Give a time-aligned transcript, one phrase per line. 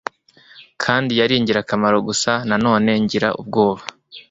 [0.83, 3.83] kandi yari ingirakamaro gusa na none ngira ubwoba